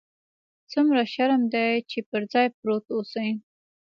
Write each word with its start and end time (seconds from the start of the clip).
څومره 0.71 1.01
شرم 1.13 1.41
دى 1.53 1.67
چې 1.89 1.99
پر 2.09 2.21
ځاى 2.31 2.47
پروت 2.57 2.85
اوسې. 2.93 3.27